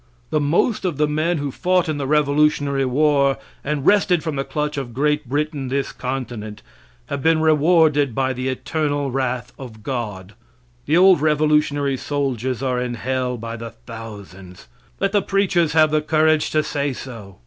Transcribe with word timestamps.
The 0.31 0.39
most 0.41 0.83
of 0.83 0.97
the 0.97 1.07
men 1.07 1.37
who 1.37 1.51
fought 1.51 1.87
in 1.87 1.99
the 1.99 2.07
Revolutionary 2.07 2.85
War 2.85 3.37
and 3.63 3.85
wrested 3.85 4.23
from 4.23 4.35
the 4.35 4.43
clutch 4.43 4.75
of 4.75 4.95
Great 4.95 5.29
Britain 5.29 5.67
this 5.67 5.91
continent; 5.91 6.63
have 7.05 7.21
been 7.21 7.39
rewarded 7.39 8.15
by 8.15 8.33
the 8.33 8.47
eternal 8.49 9.11
wrath 9.11 9.53
of 9.59 9.83
God. 9.83 10.33
The 10.87 10.97
old 10.97 11.21
Revolutionary 11.21 11.97
soldiers 11.97 12.63
are 12.63 12.81
in 12.81 12.95
hell 12.95 13.37
by 13.37 13.55
the 13.55 13.69
thousands. 13.69 14.67
Let 14.99 15.11
the 15.11 15.21
preachers 15.21 15.73
have 15.73 15.91
the 15.91 16.01
courage 16.01 16.49
to 16.49 16.63
say 16.63 16.93
so. 16.93 17.37